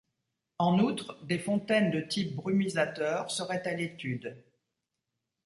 [0.57, 4.43] En outre, des fontaines de type brumisateur seraient à l'étude.